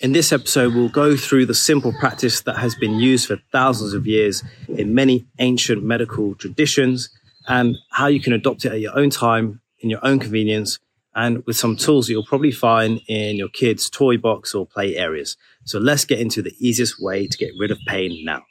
[0.00, 3.94] In this episode, we'll go through the simple practice that has been used for thousands
[3.94, 7.10] of years in many ancient medical traditions
[7.46, 10.78] and how you can adopt it at your own time, in your own convenience,
[11.14, 14.96] and with some tools that you'll probably find in your kids' toy box or play
[14.96, 15.36] areas.
[15.64, 18.42] So let's get into the easiest way to get rid of pain now.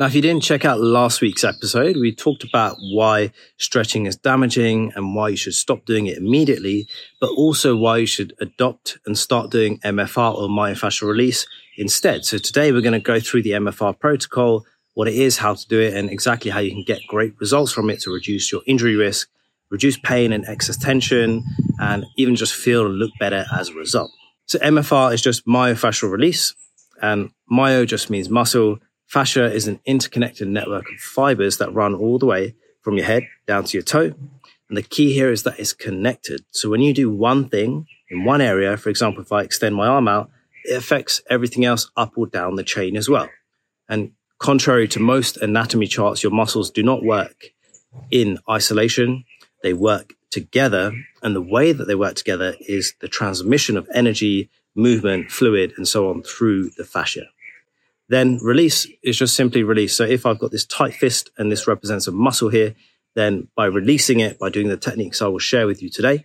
[0.00, 4.16] Now, if you didn't check out last week's episode, we talked about why stretching is
[4.16, 6.88] damaging and why you should stop doing it immediately,
[7.20, 12.24] but also why you should adopt and start doing MFR or myofascial release instead.
[12.24, 15.68] So today we're going to go through the MFR protocol, what it is, how to
[15.68, 18.62] do it, and exactly how you can get great results from it to reduce your
[18.66, 19.28] injury risk,
[19.68, 21.44] reduce pain and excess tension,
[21.78, 24.10] and even just feel and look better as a result.
[24.46, 26.54] So MFR is just myofascial release,
[27.02, 28.78] and myo just means muscle
[29.10, 33.24] Fascia is an interconnected network of fibers that run all the way from your head
[33.44, 34.14] down to your toe.
[34.68, 36.44] And the key here is that it's connected.
[36.52, 39.88] So when you do one thing in one area, for example, if I extend my
[39.88, 40.30] arm out,
[40.64, 43.28] it affects everything else up or down the chain as well.
[43.88, 47.46] And contrary to most anatomy charts, your muscles do not work
[48.12, 49.24] in isolation.
[49.64, 50.92] They work together.
[51.20, 55.88] And the way that they work together is the transmission of energy, movement, fluid, and
[55.88, 57.24] so on through the fascia.
[58.10, 59.94] Then release is just simply release.
[59.94, 62.74] So if I've got this tight fist and this represents a muscle here,
[63.14, 66.24] then by releasing it, by doing the techniques I will share with you today,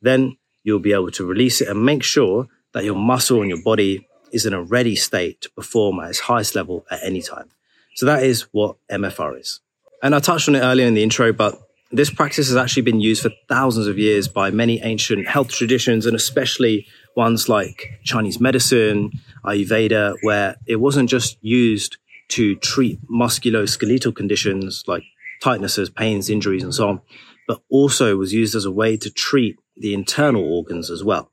[0.00, 3.62] then you'll be able to release it and make sure that your muscle and your
[3.62, 7.50] body is in a ready state to perform at its highest level at any time.
[7.96, 9.60] So that is what MFR is.
[10.02, 11.60] And I touched on it earlier in the intro, but
[11.92, 16.06] this practice has actually been used for thousands of years by many ancient health traditions
[16.06, 19.10] and especially ones like Chinese medicine,
[19.44, 21.96] Ayurveda, where it wasn't just used
[22.28, 25.02] to treat musculoskeletal conditions like
[25.42, 27.00] tightnesses, pains, injuries, and so on,
[27.48, 31.30] but also was used as a way to treat the internal organs as well.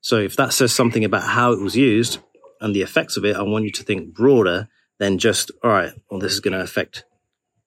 [0.00, 2.18] So if that says something about how it was used
[2.60, 5.92] and the effects of it, I want you to think broader than just, all right,
[6.10, 7.04] well, this is going to affect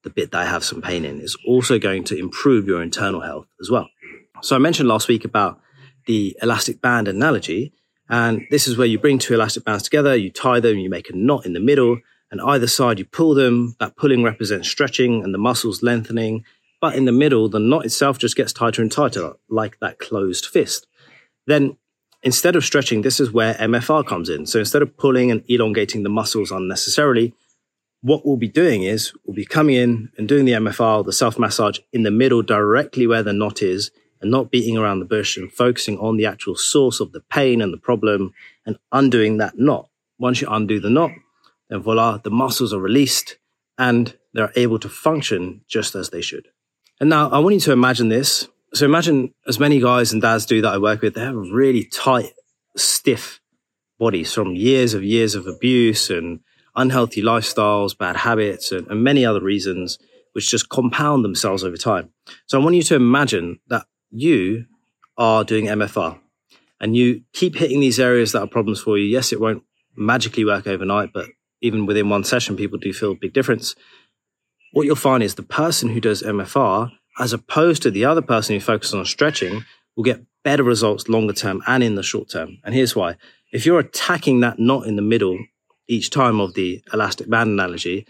[0.04, 1.22] the bit that I have some pain in.
[1.22, 3.90] It's also going to improve your internal health as well.
[4.42, 5.60] So I mentioned last week about
[6.06, 7.74] the elastic band analogy.
[8.10, 11.10] And this is where you bring two elastic bands together, you tie them, you make
[11.10, 12.00] a knot in the middle,
[12.32, 13.76] and either side you pull them.
[13.80, 16.44] That pulling represents stretching and the muscles lengthening.
[16.82, 20.46] But in the middle, the knot itself just gets tighter and tighter, like that closed
[20.46, 20.86] fist.
[21.48, 21.78] Then
[22.22, 24.46] instead of stretching, this is where MFR comes in.
[24.46, 27.34] So instead of pulling and elongating the muscles unnecessarily,
[28.02, 31.40] what we'll be doing is we'll be coming in and doing the MFR, the self
[31.40, 33.90] massage in the middle, directly where the knot is,
[34.22, 37.62] and not beating around the bush and focusing on the actual source of the pain
[37.62, 38.34] and the problem
[38.66, 39.90] and undoing that knot.
[40.18, 41.12] Once you undo the knot,
[41.70, 43.38] then voila, the muscles are released
[43.78, 46.48] and they're able to function just as they should.
[47.00, 48.48] And now I want you to imagine this.
[48.74, 51.86] So imagine as many guys and dads do that I work with, they have really
[51.86, 52.32] tight,
[52.76, 53.42] stiff
[53.98, 56.42] bodies from years of years of abuse and
[56.76, 59.98] unhealthy lifestyles, bad habits, and, and many other reasons,
[60.34, 62.10] which just compound themselves over time.
[62.48, 64.66] So I want you to imagine that you
[65.18, 66.20] are doing MFR
[66.80, 69.64] and you keep hitting these areas that are problems for you, yes, it won't
[69.96, 71.28] magically work overnight, but
[71.62, 73.76] even within one session, people do feel a big difference.
[74.72, 78.56] What you'll find is the person who does MFR, as opposed to the other person
[78.56, 79.64] who focuses on stretching,
[79.96, 82.58] will get better results longer term and in the short term.
[82.64, 83.16] And here's why.
[83.52, 85.40] If you're attacking that knot in the middle
[85.88, 88.06] each time of the elastic band analogy,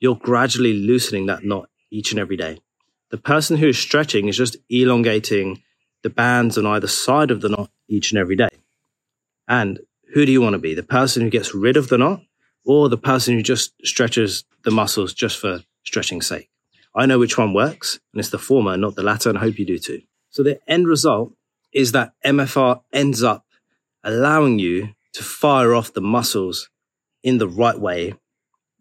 [0.00, 2.58] you're gradually loosening that knot each and every day.
[3.10, 5.62] The person who is stretching is just elongating
[6.02, 8.48] the bands on either side of the knot each and every day.
[9.46, 9.80] And
[10.12, 10.74] who do you want to be?
[10.74, 12.22] The person who gets rid of the knot
[12.64, 16.50] or the person who just stretches the muscles just for stretching's sake?
[16.94, 19.58] I know which one works, and it's the former, not the latter, and I hope
[19.58, 20.02] you do too.
[20.30, 21.32] So the end result
[21.72, 23.44] is that MFR ends up
[24.02, 26.68] allowing you to fire off the muscles
[27.22, 28.14] in the right way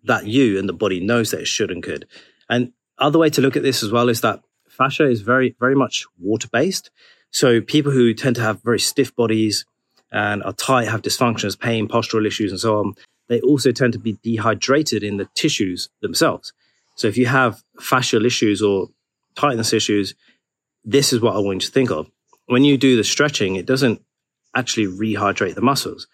[0.04, 2.08] that you and the body knows that it should and could.
[2.50, 5.76] And other way to look at this as well is that fascia is very, very
[5.76, 6.90] much water based.
[7.32, 9.66] So people who tend to have very stiff bodies
[10.12, 12.94] and are tight, have dysfunctions, pain, postural issues, and so on,
[13.28, 16.54] they also tend to be dehydrated in the tissues themselves.
[16.96, 18.88] So if you have fascial issues or
[19.36, 20.16] tightness issues,
[20.86, 22.10] this is what I want you to think of.
[22.46, 24.02] When you do the stretching, it doesn't
[24.56, 26.08] actually rehydrate the muscles.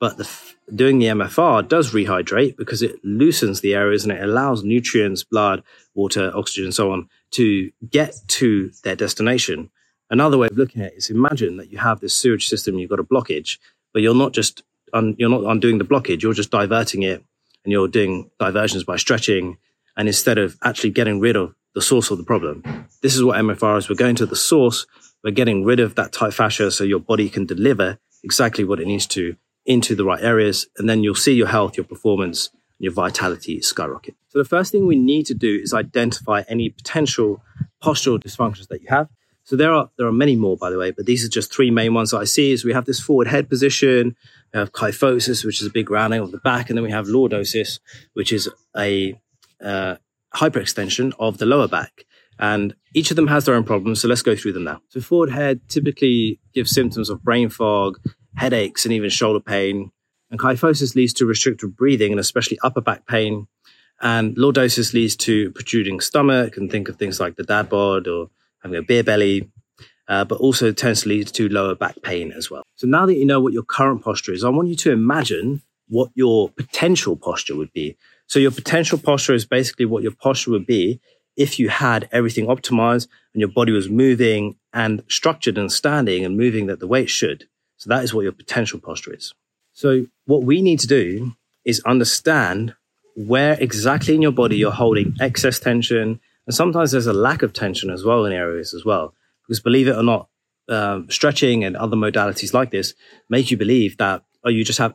[0.00, 0.28] But the,
[0.74, 5.62] doing the MFR does rehydrate because it loosens the areas and it allows nutrients, blood,
[5.94, 9.70] water, oxygen, and so on to get to their destination.
[10.08, 12.90] Another way of looking at it is imagine that you have this sewage system, you've
[12.90, 13.58] got a blockage,
[13.92, 14.62] but you're not just
[14.94, 17.22] un, you're not undoing the blockage, you're just diverting it,
[17.64, 19.58] and you're doing diversions by stretching,
[19.96, 22.64] and instead of actually getting rid of the source of the problem.
[23.02, 23.88] This is what MFR is.
[23.88, 24.86] We're going to the source.
[25.22, 28.86] We're getting rid of that tight fascia so your body can deliver exactly what it
[28.86, 32.84] needs to into the right areas, and then you'll see your health, your performance, and
[32.84, 34.14] your vitality skyrocket.
[34.28, 37.42] So the first thing we need to do is identify any potential
[37.82, 39.08] postural dysfunctions that you have.
[39.44, 41.70] So there are there are many more, by the way, but these are just three
[41.70, 42.52] main ones that I see.
[42.52, 44.14] Is we have this forward head position,
[44.52, 47.06] we have kyphosis, which is a big rounding of the back, and then we have
[47.06, 47.80] lordosis,
[48.12, 49.18] which is a
[49.64, 49.96] uh,
[50.34, 52.04] hyperextension of the lower back.
[52.38, 54.00] And each of them has their own problems.
[54.00, 54.80] So let's go through them now.
[54.88, 57.98] So forward head typically gives symptoms of brain fog,
[58.36, 59.90] headaches, and even shoulder pain.
[60.30, 63.48] And kyphosis leads to restricted breathing and especially upper back pain.
[64.00, 68.30] And lordosis leads to protruding stomach and think of things like the dad bod or
[68.62, 69.50] having a beer belly,
[70.08, 72.62] uh, but also tends to lead to lower back pain as well.
[72.76, 75.62] So now that you know what your current posture is, I want you to imagine
[75.88, 77.96] what your potential posture would be.
[78.26, 81.00] So your potential posture is basically what your posture would be
[81.36, 86.36] if you had everything optimized and your body was moving and structured and standing and
[86.36, 87.48] moving that the it should.
[87.80, 89.32] So that is what your potential posture is.
[89.72, 91.32] So what we need to do
[91.64, 92.74] is understand
[93.16, 96.20] where exactly in your body you're holding excess tension.
[96.46, 99.14] And sometimes there's a lack of tension as well in areas as well.
[99.42, 100.28] Because believe it or not,
[100.68, 102.92] um, stretching and other modalities like this
[103.30, 104.94] make you believe that, oh, you just have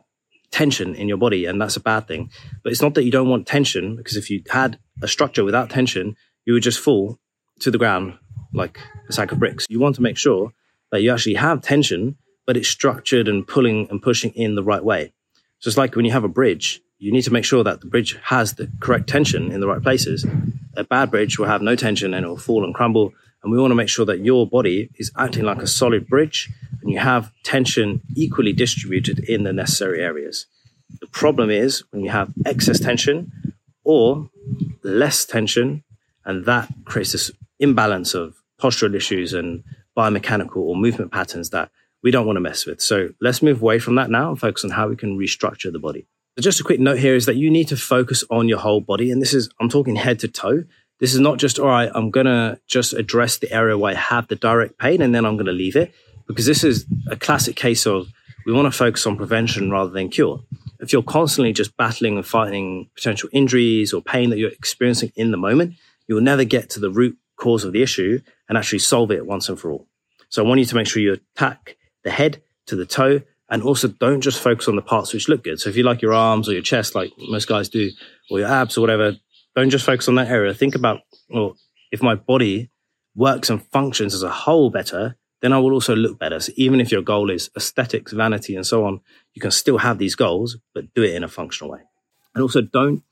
[0.52, 2.30] tension in your body and that's a bad thing.
[2.62, 5.70] But it's not that you don't want tension because if you had a structure without
[5.70, 7.18] tension, you would just fall
[7.60, 8.16] to the ground
[8.52, 8.78] like
[9.08, 9.66] a sack of bricks.
[9.68, 10.52] You want to make sure
[10.92, 12.16] that you actually have tension,
[12.46, 15.12] but it's structured and pulling and pushing in the right way.
[15.58, 17.86] So it's like when you have a bridge, you need to make sure that the
[17.86, 20.26] bridge has the correct tension in the right places.
[20.76, 23.12] A bad bridge will have no tension and it will fall and crumble.
[23.42, 26.50] And we want to make sure that your body is acting like a solid bridge
[26.80, 30.46] and you have tension equally distributed in the necessary areas.
[31.00, 33.32] The problem is when you have excess tension
[33.84, 34.30] or
[34.82, 35.84] less tension
[36.24, 39.64] and that creates this imbalance of postural issues and
[39.96, 41.70] biomechanical or movement patterns that
[42.02, 42.80] we don't want to mess with.
[42.80, 45.78] So let's move away from that now and focus on how we can restructure the
[45.78, 46.06] body.
[46.38, 49.10] Just a quick note here is that you need to focus on your whole body.
[49.10, 50.64] And this is, I'm talking head to toe.
[51.00, 53.98] This is not just, all right, I'm going to just address the area where I
[53.98, 55.94] have the direct pain and then I'm going to leave it.
[56.26, 58.08] Because this is a classic case of
[58.44, 60.40] we want to focus on prevention rather than cure.
[60.78, 65.30] If you're constantly just battling and fighting potential injuries or pain that you're experiencing in
[65.30, 65.74] the moment,
[66.06, 69.26] you will never get to the root cause of the issue and actually solve it
[69.26, 69.86] once and for all.
[70.28, 71.76] So I want you to make sure you attack
[72.06, 73.20] the head to the toe
[73.50, 75.58] and also don't just focus on the parts which look good.
[75.58, 77.90] So if you like your arms or your chest, like most guys do,
[78.30, 79.16] or your abs or whatever,
[79.56, 80.54] don't just focus on that area.
[80.54, 81.56] Think about, well,
[81.90, 82.70] if my body
[83.16, 86.38] works and functions as a whole better, then I will also look better.
[86.38, 89.00] So even if your goal is aesthetics, vanity, and so on,
[89.34, 91.80] you can still have these goals, but do it in a functional way.
[92.34, 93.02] And also don't,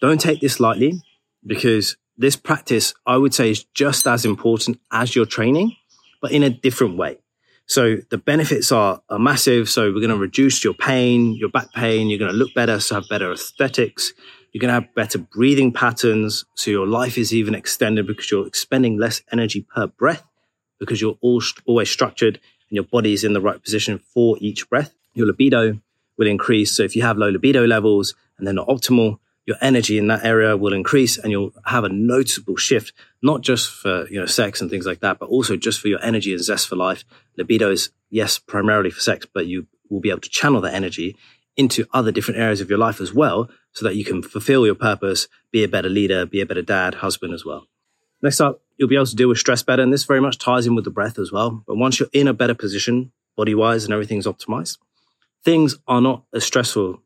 [0.00, 1.02] don't take this lightly
[1.44, 5.74] because this practice, I would say, is just as important as your training,
[6.22, 7.18] but in a different way.
[7.66, 9.68] So the benefits are, are massive.
[9.68, 12.08] So we're going to reduce your pain, your back pain.
[12.08, 14.12] You're going to look better, so have better aesthetics.
[14.52, 16.44] You're going to have better breathing patterns.
[16.54, 20.24] So your life is even extended because you're expending less energy per breath
[20.78, 22.36] because you're all, always structured
[22.68, 24.94] and your body is in the right position for each breath.
[25.14, 25.80] Your libido
[26.16, 26.76] will increase.
[26.76, 30.24] So if you have low libido levels and they're not optimal, your energy in that
[30.24, 34.60] area will increase and you'll have a noticeable shift, not just for, you know, sex
[34.60, 37.04] and things like that, but also just for your energy and zest for life.
[37.38, 41.16] Libido is, yes, primarily for sex, but you will be able to channel that energy
[41.56, 44.74] into other different areas of your life as well, so that you can fulfill your
[44.74, 47.66] purpose, be a better leader, be a better dad, husband as well.
[48.22, 49.82] Next up, you'll be able to deal with stress better.
[49.82, 51.62] And this very much ties in with the breath as well.
[51.66, 54.78] But once you're in a better position, body wise, and everything's optimized,
[55.44, 57.02] things are not as stressful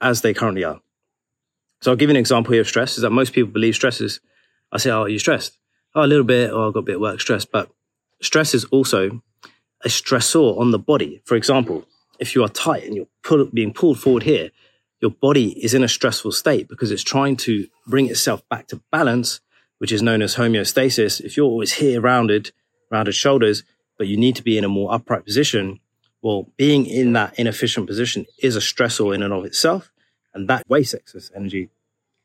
[0.00, 0.80] as they currently are.
[1.80, 4.00] So I'll give you an example here of stress is that most people believe stress
[4.00, 4.20] is,
[4.72, 5.58] I say, oh, are you stressed?
[5.94, 7.44] Oh, a little bit, or oh, I've got a bit of work stress.
[7.44, 7.70] But
[8.20, 9.22] stress is also
[9.84, 11.20] a stressor on the body.
[11.24, 11.84] For example,
[12.18, 14.50] if you are tight and you're pull, being pulled forward here,
[15.00, 18.80] your body is in a stressful state because it's trying to bring itself back to
[18.90, 19.40] balance,
[19.78, 21.20] which is known as homeostasis.
[21.20, 22.52] If you're always here rounded,
[22.90, 23.64] rounded shoulders,
[23.98, 25.80] but you need to be in a more upright position,
[26.22, 29.92] well, being in that inefficient position is a stressor in and of itself.
[30.34, 31.70] And that wastes excess energy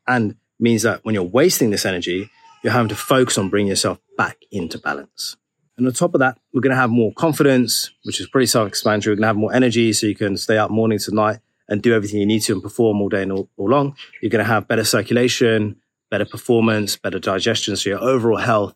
[0.06, 2.30] and means that when you're wasting this energy,
[2.62, 5.36] you're having to focus on bringing yourself back into balance.
[5.76, 8.68] And on top of that, we're going to have more confidence, which is pretty self
[8.68, 9.14] explanatory.
[9.14, 11.38] We're going to have more energy so you can stay up morning to night
[11.68, 13.96] and do everything you need to and perform all day and all, all long.
[14.20, 15.76] You're going to have better circulation,
[16.10, 17.76] better performance, better digestion.
[17.76, 18.74] So your overall health,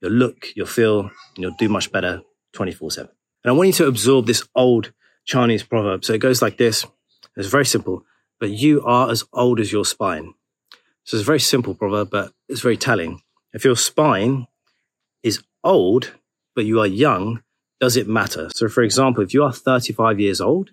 [0.00, 2.22] your look, your feel, and you'll do much better
[2.54, 3.10] 24 7.
[3.44, 4.92] And I want you to absorb this old
[5.26, 6.04] Chinese proverb.
[6.04, 6.86] So it goes like this.
[7.36, 8.04] It's very simple
[8.38, 10.34] but you are as old as your spine.
[11.04, 13.22] So it's a very simple proverb, but it's very telling.
[13.52, 14.46] If your spine
[15.22, 16.12] is old,
[16.54, 17.42] but you are young,
[17.80, 18.48] does it matter?
[18.54, 20.70] So, for example, if you are 35 years old,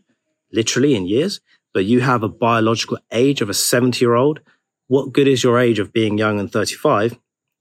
[0.52, 1.42] literally in years,
[1.74, 4.40] but you have a biological age of a 70 year old,
[4.88, 7.18] what good is your age of being young and 35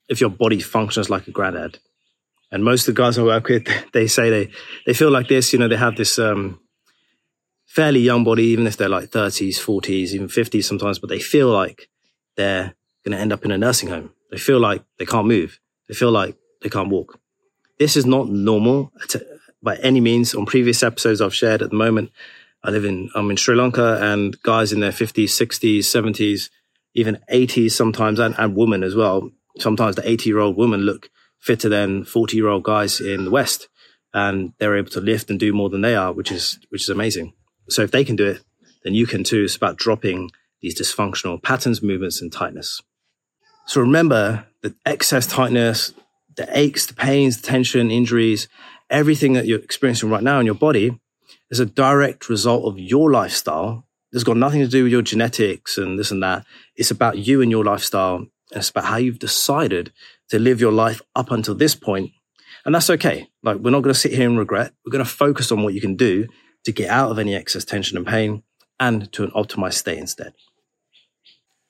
[0.08, 1.78] if your body functions like a granddad?
[2.50, 4.50] And most of the guys I work with, they say they,
[4.86, 6.60] they feel like this, you know, they have this um,
[7.72, 11.48] fairly young body, even if they're like 30s, 40s, even 50s sometimes, but they feel
[11.48, 11.88] like
[12.36, 14.10] they're going to end up in a nursing home.
[14.30, 15.58] They feel like they can't move.
[15.88, 17.18] They feel like they can't walk.
[17.78, 18.92] This is not normal
[19.62, 20.34] by any means.
[20.34, 22.10] On previous episodes I've shared at the moment,
[22.62, 26.50] I live in, I'm in Sri Lanka and guys in their 50s, 60s, 70s,
[26.94, 29.30] even 80s sometimes, and, and women as well.
[29.58, 31.08] Sometimes the 80 year old women look
[31.40, 33.68] fitter than 40 year old guys in the West
[34.12, 36.90] and they're able to lift and do more than they are, which is, which is
[36.90, 37.32] amazing.
[37.68, 38.42] So if they can do it,
[38.84, 39.44] then you can too.
[39.44, 42.80] It's about dropping these dysfunctional patterns, movements, and tightness.
[43.66, 45.94] So remember the excess tightness,
[46.36, 48.48] the aches, the pains, the tension, injuries,
[48.90, 50.98] everything that you're experiencing right now in your body
[51.50, 53.86] is a direct result of your lifestyle.
[54.12, 56.44] It's got nothing to do with your genetics and this and that.
[56.76, 58.16] It's about you and your lifestyle.
[58.16, 59.92] And it's about how you've decided
[60.28, 62.10] to live your life up until this point.
[62.64, 63.28] And that's okay.
[63.42, 64.72] Like, we're not going to sit here and regret.
[64.84, 66.28] We're going to focus on what you can do
[66.64, 68.42] to get out of any excess tension and pain
[68.78, 70.34] and to an optimized state instead.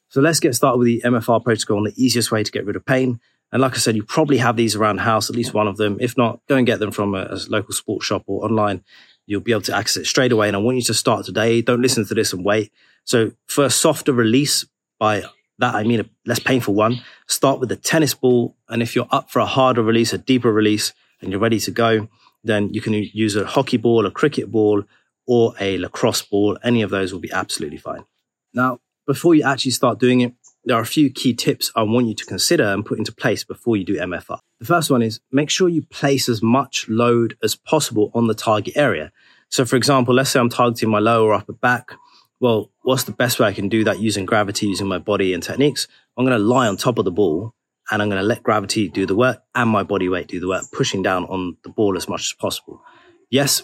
[0.09, 2.77] So let's get started with the MFR protocol and the easiest way to get rid
[2.77, 3.21] of pain.
[3.51, 5.77] And like I said, you probably have these around the house, at least one of
[5.77, 5.99] them.
[6.01, 8.83] If not, go and get them from a, a local sports shop or online.
[9.27, 10.49] You'll be able to access it straight away.
[10.49, 11.63] And I want you to start today.
[11.63, 12.73] Don't listen to this and wait.
[13.05, 14.65] So for a softer release,
[14.99, 15.25] by
[15.59, 18.57] that I mean a less painful one, start with the tennis ball.
[18.69, 21.71] And if you're up for a harder release, a deeper release, and you're ready to
[21.71, 22.09] go,
[22.45, 24.85] then you can use a hockey ball, a cricket ball,
[25.27, 26.59] or a lacrosse ball.
[26.63, 28.05] Any of those will be absolutely fine.
[28.53, 30.35] Now, before you actually start doing it,
[30.65, 33.43] there are a few key tips I want you to consider and put into place
[33.43, 34.39] before you do MFR.
[34.61, 38.35] The first one is make sure you place as much load as possible on the
[38.35, 39.11] target area.
[39.49, 41.93] So, for example, let's say I'm targeting my lower or upper back.
[42.39, 45.43] Well, what's the best way I can do that using gravity, using my body and
[45.43, 45.89] techniques?
[46.17, 47.55] I'm going to lie on top of the ball
[47.91, 50.49] and I'm going to let gravity do the work and my body weight do the
[50.49, 52.83] work, pushing down on the ball as much as possible.
[53.31, 53.63] Yes,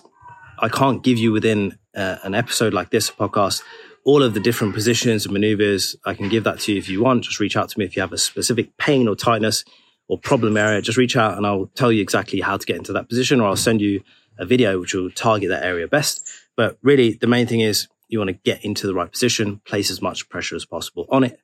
[0.59, 3.63] I can't give you within uh, an episode like this, a podcast,
[4.05, 5.97] all of the different positions and maneuvers.
[6.05, 7.25] I can give that to you if you want.
[7.25, 9.65] Just reach out to me if you have a specific pain or tightness
[10.09, 10.83] or problem area.
[10.83, 13.49] Just reach out and I'll tell you exactly how to get into that position, or
[13.49, 14.03] I'll send you
[14.39, 16.29] a video which will target that area best.
[16.57, 19.91] But really, the main thing is you want to get into the right position, place
[19.91, 21.39] as much pressure as possible on it.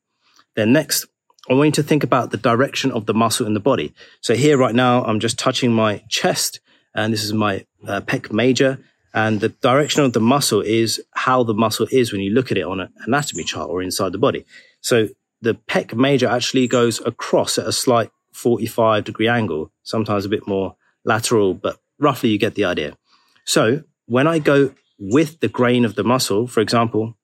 [0.56, 1.06] Then next,
[1.48, 3.92] I want you to think about the direction of the muscle in the body.
[4.20, 6.60] So here right now, I'm just touching my chest
[6.94, 8.78] and this is my uh, pec major
[9.12, 12.58] and the direction of the muscle is how the muscle is when you look at
[12.58, 14.44] it on an anatomy chart or inside the body.
[14.80, 15.08] So
[15.40, 20.48] the pec major actually goes across at a slight 45 degree angle, sometimes a bit
[20.48, 22.96] more lateral, but roughly you get the idea.
[23.44, 27.16] So when I go with the grain of the muscle, for example,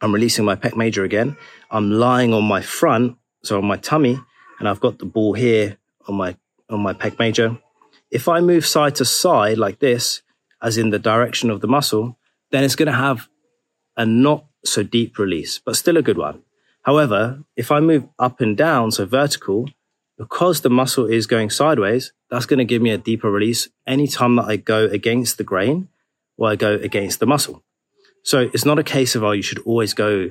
[0.00, 1.36] I'm releasing my pec major again.
[1.70, 4.20] I'm lying on my front, so on my tummy,
[4.58, 6.36] and I've got the ball here on my
[6.70, 7.58] on my pec major.
[8.10, 10.22] If I move side to side like this,
[10.62, 12.18] as in the direction of the muscle,
[12.50, 13.28] then it's going to have
[13.96, 16.42] a not so deep release, but still a good one.
[16.82, 19.68] However, if I move up and down, so vertical,
[20.18, 24.36] because the muscle is going sideways, that's going to give me a deeper release anytime
[24.36, 25.88] that I go against the grain
[26.36, 27.62] or I go against the muscle.
[28.24, 30.30] So it's not a case of, oh, you should always go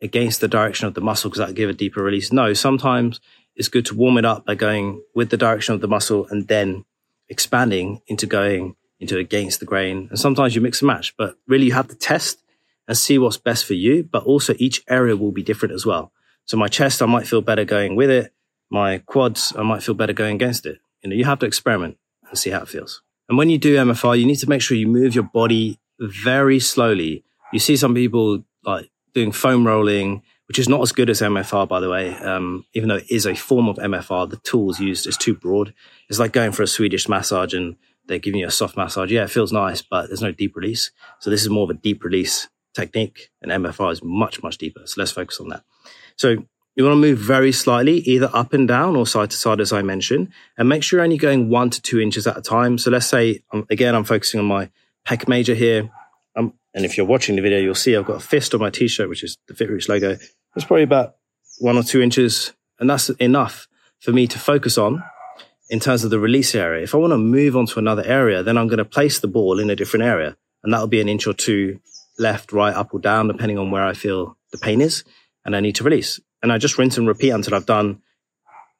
[0.00, 2.32] against the direction of the muscle because that'll give a deeper release.
[2.32, 3.20] No, sometimes
[3.56, 6.46] it's good to warm it up by going with the direction of the muscle and
[6.48, 6.84] then
[7.28, 10.08] expanding into going into against the grain.
[10.10, 12.42] And sometimes you mix and match, but really you have to test
[12.86, 14.02] and see what's best for you.
[14.02, 16.12] But also each area will be different as well.
[16.44, 18.32] So my chest, I might feel better going with it.
[18.70, 20.78] My quads, I might feel better going against it.
[21.02, 23.02] You know, you have to experiment and see how it feels.
[23.28, 26.58] And when you do MFR, you need to make sure you move your body very
[26.58, 27.24] slowly.
[27.52, 31.68] You see some people like doing foam rolling, which is not as good as MFR,
[31.68, 32.14] by the way.
[32.16, 35.74] Um, even though it is a form of MFR, the tools used is too broad.
[36.08, 39.12] It's like going for a Swedish massage and they're giving you a soft massage.
[39.12, 40.90] Yeah, it feels nice, but there's no deep release.
[41.18, 44.82] So this is more of a deep release technique, and MFR is much, much deeper.
[44.86, 45.64] So let's focus on that.
[46.16, 46.36] So
[46.76, 49.72] you want to move very slightly, either up and down or side to side, as
[49.72, 52.78] I mentioned, and make sure you're only going one to two inches at a time.
[52.78, 54.70] So let's say, um, again, I'm focusing on my
[55.06, 55.90] pec major here.
[56.36, 58.70] Um, and if you're watching the video, you'll see I've got a fist on my
[58.70, 60.16] t-shirt, which is the FitRoots logo.
[60.56, 61.16] It's probably about
[61.58, 63.68] one or two inches, and that's enough
[64.00, 65.02] for me to focus on
[65.68, 66.82] in terms of the release area.
[66.82, 69.28] If I want to move on to another area, then I'm going to place the
[69.28, 70.36] ball in a different area.
[70.62, 71.80] And that'll be an inch or two
[72.18, 75.04] left, right, up or down, depending on where I feel the pain is.
[75.44, 76.20] And I need to release.
[76.42, 78.02] And I just rinse and repeat until I've done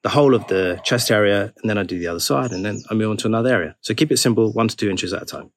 [0.03, 1.53] the whole of the chest area.
[1.61, 3.77] And then I do the other side and then I move on to another area.
[3.81, 5.51] So keep it simple, one to two inches at a time.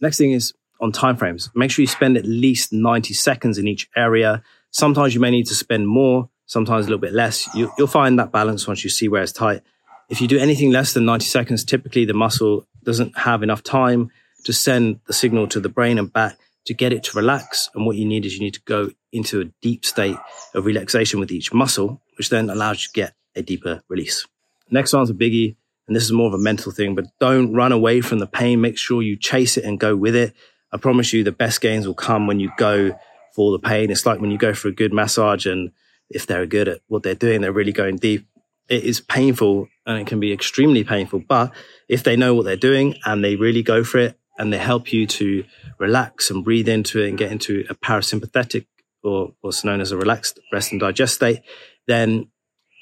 [0.00, 1.54] Next thing is on timeframes.
[1.54, 4.42] Make sure you spend at least 90 seconds in each area.
[4.70, 7.48] Sometimes you may need to spend more, sometimes a little bit less.
[7.54, 9.62] You, will find that balance once you see where it's tight.
[10.08, 14.10] If you do anything less than 90 seconds, typically the muscle doesn't have enough time
[14.44, 17.70] to send the signal to the brain and back to get it to relax.
[17.74, 20.16] And what you need is you need to go into a deep state
[20.54, 24.26] of relaxation with each muscle, which then allows you to get a deeper release.
[24.70, 25.56] Next one's a biggie.
[25.86, 28.60] And this is more of a mental thing, but don't run away from the pain.
[28.60, 30.36] Make sure you chase it and go with it.
[30.72, 32.98] I promise you the best gains will come when you go
[33.34, 33.90] for the pain.
[33.90, 35.70] It's like when you go for a good massage and
[36.08, 38.26] if they're good at what they're doing, they're really going deep.
[38.68, 41.20] It is painful and it can be extremely painful.
[41.20, 41.52] But
[41.88, 44.92] if they know what they're doing and they really go for it and they help
[44.92, 45.44] you to
[45.78, 48.66] relax and breathe into it and get into a parasympathetic
[49.02, 51.40] or what's known as a relaxed rest and digest state,
[51.86, 52.28] then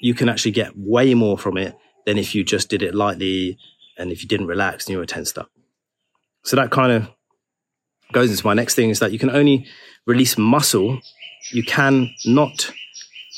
[0.01, 3.57] you can actually get way more from it than if you just did it lightly
[3.97, 5.49] and if you didn't relax and you were tensed up.
[6.43, 7.09] So that kind of
[8.11, 9.65] goes into my next thing is that you can only
[10.05, 10.99] release muscle.
[11.51, 12.71] You can not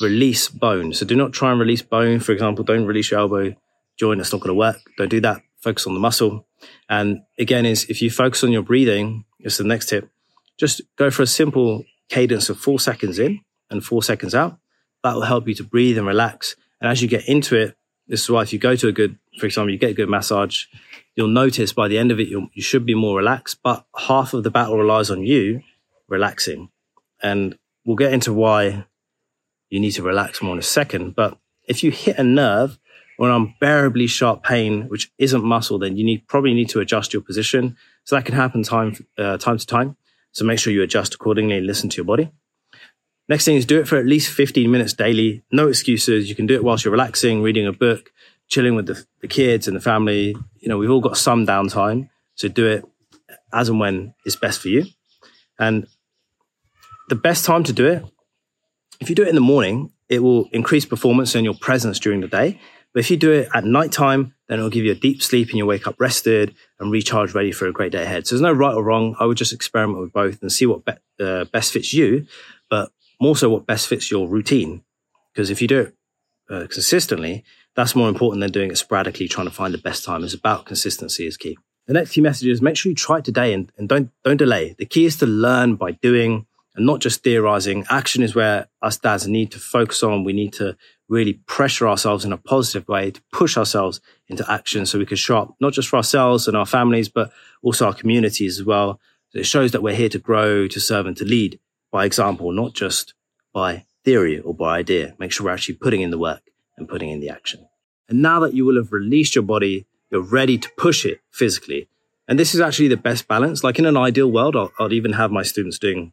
[0.02, 0.94] release bone.
[0.94, 2.20] So do not try and release bone.
[2.20, 3.54] For example, don't release your elbow
[3.98, 4.20] joint.
[4.20, 4.78] That's not going to work.
[4.98, 5.42] Don't do that.
[5.62, 6.48] Focus on the muscle.
[6.90, 10.10] And again, is if you focus on your breathing, it's the next tip.
[10.58, 14.58] Just go for a simple cadence of four seconds in and four seconds out.
[15.04, 16.56] That will help you to breathe and relax.
[16.80, 17.76] And as you get into it,
[18.08, 20.10] this is why if you go to a good, for example, you get a good
[20.10, 20.66] massage,
[21.22, 24.42] you'll notice by the end of it, you should be more relaxed, but half of
[24.42, 25.62] the battle relies on you
[26.08, 26.70] relaxing.
[27.22, 28.86] And we'll get into why
[29.70, 31.16] you need to relax more in a second.
[31.16, 31.38] But
[31.68, 32.80] if you hit a nerve
[33.20, 37.14] or an unbearably sharp pain, which isn't muscle, then you need probably need to adjust
[37.14, 37.78] your position.
[38.04, 39.98] So that can happen time, uh, time to time.
[40.32, 42.32] So make sure you adjust accordingly and listen to your body.
[43.30, 45.44] Next thing is do it for at least 15 minutes daily.
[45.52, 46.30] No excuses.
[46.30, 48.12] You can do it whilst you're relaxing, reading a book,
[48.52, 50.36] chilling with the, the kids and the family.
[50.60, 52.10] You know, we've all got some downtime.
[52.36, 52.86] So do it
[53.52, 54.86] as and when is best for you.
[55.58, 55.88] And
[57.10, 58.06] the best time to do it,
[59.00, 62.22] if you do it in the morning, it will increase performance and your presence during
[62.22, 62.60] the day.
[62.94, 65.58] But if you do it at nighttime, then it'll give you a deep sleep and
[65.58, 68.28] you'll wake up rested and recharged, ready for a great day ahead.
[68.28, 69.16] So there's no right or wrong.
[69.18, 72.28] I would just experiment with both and see what be- uh, best fits you.
[72.70, 74.84] But more so what best fits your routine.
[75.34, 75.96] Because if you do it
[76.50, 80.24] uh, consistently, that's more important than doing it sporadically, trying to find the best time.
[80.24, 81.58] It's about consistency is key.
[81.88, 84.38] The next key message is make sure you try it today and, and don't, don't
[84.38, 84.76] delay.
[84.78, 87.86] The key is to learn by doing and not just theorizing.
[87.90, 90.24] Action is where us dads need to focus on.
[90.24, 90.78] We need to
[91.10, 95.18] really pressure ourselves in a positive way to push ourselves into action so we can
[95.18, 97.32] show up not just for ourselves and our families, but
[97.62, 99.00] also our communities as well.
[99.34, 101.60] It shows that we're here to grow, to serve and to lead
[101.92, 103.14] by example, not just
[103.54, 105.16] by theory or by idea.
[105.20, 106.51] Make sure we're actually putting in the work
[106.82, 107.68] and putting in the action.
[108.10, 111.88] And now that you will have released your body, you're ready to push it physically.
[112.28, 113.64] And this is actually the best balance.
[113.64, 116.12] Like in an ideal world, I'll, I'll even have my students doing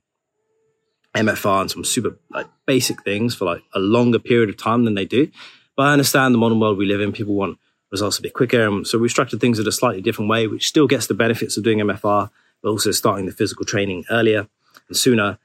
[1.15, 4.95] MFR and some super like basic things for like a longer period of time than
[4.95, 5.31] they do.
[5.77, 7.59] But I understand the modern world we live in, people want
[7.91, 8.67] results a bit quicker.
[8.67, 11.57] And so we've structured things in a slightly different way, which still gets the benefits
[11.57, 12.31] of doing MFR,
[12.63, 14.47] but also starting the physical training earlier
[14.89, 15.39] and sooner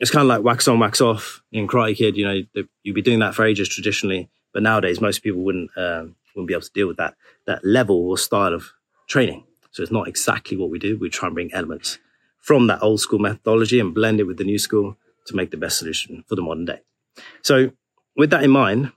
[0.00, 2.16] it's kind of like wax on, wax off in Karate Kid.
[2.16, 6.16] You know, you'd be doing that for ages traditionally, but nowadays most people wouldn't um,
[6.34, 7.14] wouldn't be able to deal with that
[7.46, 8.72] that level or style of
[9.06, 9.44] training.
[9.72, 10.98] So it's not exactly what we do.
[10.98, 11.98] We try and bring elements
[12.38, 15.56] from that old school methodology and blend it with the new school to make the
[15.56, 16.80] best solution for the modern day.
[17.42, 17.70] So
[18.16, 18.92] with that in mind,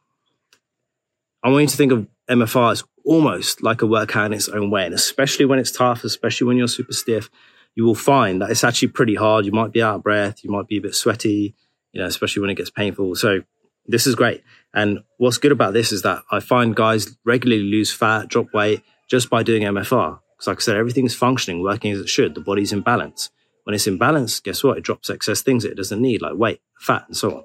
[1.44, 4.72] I want you to think of MFR as almost like a workout in its own
[4.72, 7.30] way, and especially when it's tough, especially when you're super stiff,
[7.76, 9.46] you will find that it's actually pretty hard.
[9.46, 10.44] You might be out of breath.
[10.44, 11.56] You might be a bit sweaty,
[11.92, 13.16] you know, especially when it gets painful.
[13.16, 13.42] So
[13.86, 14.44] this is great.
[14.74, 18.82] And what's good about this is that I find guys regularly lose fat, drop weight
[19.10, 20.20] just by doing MFR.
[20.36, 22.36] Because like I said, everything's functioning, working as it should.
[22.36, 23.30] The body's in balance.
[23.64, 24.78] When it's in balance, guess what?
[24.78, 27.44] It drops excess things it doesn't need, like weight, fat, and so on.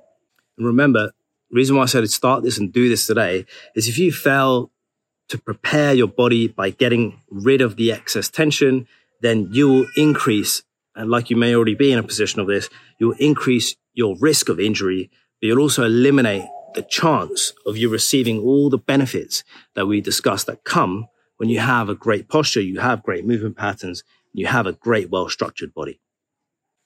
[0.57, 1.13] And remember,
[1.51, 4.13] the reason why I said to start this and do this today is if you
[4.13, 4.71] fail
[5.29, 8.89] to prepare your body by getting rid of the excess tension,
[9.21, 10.63] then you will increase,
[10.95, 14.17] and like you may already be in a position of this, you will increase your
[14.21, 19.43] risk of injury, but you'll also eliminate the chance of you receiving all the benefits
[19.75, 23.57] that we discussed that come when you have a great posture, you have great movement
[23.57, 26.01] patterns, you have a great, well structured body.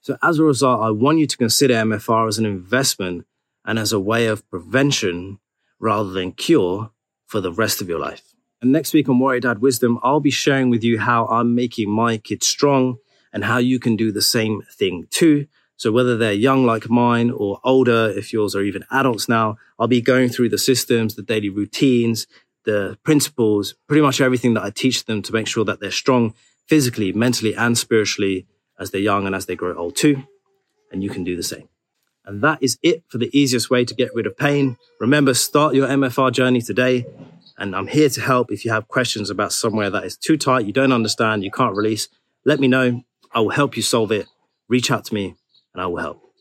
[0.01, 3.27] So as a result, I want you to consider MFR as an investment
[3.65, 5.39] and as a way of prevention
[5.79, 6.91] rather than cure
[7.27, 8.32] for the rest of your life.
[8.63, 11.91] And next week on Warrior Dad Wisdom, I'll be sharing with you how I'm making
[11.91, 12.99] my kids strong
[13.33, 15.49] and how you can do the same thing too.
[15.77, 19.89] So whether they're young like mine or older, if yours are even adults now, I'll
[19.89, 22.29] be going through the systems, the daily routines,
[22.65, 26.33] the principles, pretty much everything that I teach them to make sure that they're strong
[26.69, 28.47] physically, mentally, and spiritually
[28.79, 30.23] as they're young and as they grow old too.
[30.93, 31.69] And you can do the same.
[32.25, 34.77] And that is it for the easiest way to get rid of pain.
[35.01, 37.07] Remember, start your MFR journey today.
[37.59, 40.67] And I'm here to help if you have questions about somewhere that is too tight,
[40.67, 42.09] you don't understand, you can't release.
[42.45, 43.03] Let me know.
[43.33, 44.27] I will help you solve it.
[44.69, 45.37] Reach out to me
[45.75, 46.32] and I will help.